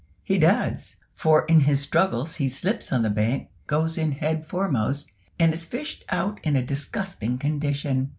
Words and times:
He 0.23 0.39
does; 0.39 0.95
for 1.13 1.45
in 1.45 1.59
his 1.59 1.79
struggles 1.79 2.37
he 2.37 2.49
slips 2.49 2.91
on 2.91 3.03
the 3.03 3.11
bank, 3.11 3.49
goes 3.67 3.99
in 3.99 4.13
head 4.13 4.47
foremost, 4.47 5.07
and 5.37 5.53
is 5.53 5.63
fished 5.63 6.03
out 6.09 6.39
in 6.41 6.55
a 6.55 6.63
disgusting 6.65 7.37
condition! 7.37 8.09